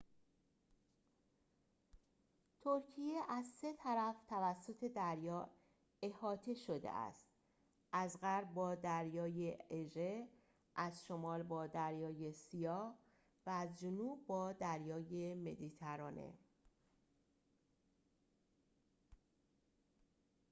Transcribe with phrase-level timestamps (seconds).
[2.61, 5.49] ترکیه از سه طرف توسط دریا
[6.01, 7.27] احاطه شده است
[7.91, 10.27] از غرب با دریای اژه
[10.75, 12.95] از شمال با دریای سیاه
[13.45, 16.33] و از جنوب با دریای مدیترانه